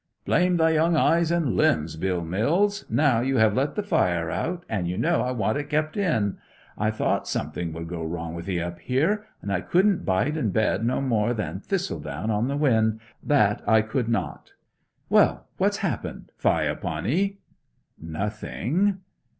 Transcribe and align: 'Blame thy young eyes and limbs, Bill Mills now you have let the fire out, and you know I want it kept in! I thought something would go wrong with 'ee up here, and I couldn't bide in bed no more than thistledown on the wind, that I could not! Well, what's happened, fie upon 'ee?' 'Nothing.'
'Blame 0.25 0.57
thy 0.57 0.71
young 0.71 0.95
eyes 0.97 1.29
and 1.29 1.53
limbs, 1.55 1.95
Bill 1.95 2.25
Mills 2.25 2.85
now 2.89 3.19
you 3.21 3.37
have 3.37 3.53
let 3.53 3.75
the 3.75 3.83
fire 3.83 4.31
out, 4.31 4.65
and 4.67 4.87
you 4.87 4.97
know 4.97 5.21
I 5.21 5.29
want 5.29 5.59
it 5.59 5.69
kept 5.69 5.95
in! 5.95 6.39
I 6.75 6.89
thought 6.89 7.27
something 7.27 7.71
would 7.73 7.87
go 7.87 8.03
wrong 8.03 8.33
with 8.33 8.49
'ee 8.49 8.59
up 8.59 8.79
here, 8.79 9.27
and 9.43 9.53
I 9.53 9.61
couldn't 9.61 10.03
bide 10.03 10.37
in 10.37 10.49
bed 10.49 10.83
no 10.83 11.01
more 11.01 11.35
than 11.35 11.59
thistledown 11.59 12.31
on 12.31 12.47
the 12.47 12.57
wind, 12.57 12.99
that 13.21 13.61
I 13.67 13.83
could 13.83 14.09
not! 14.09 14.53
Well, 15.07 15.45
what's 15.57 15.77
happened, 15.85 16.31
fie 16.35 16.63
upon 16.65 17.05
'ee?' 17.05 17.37
'Nothing.' 17.99 19.01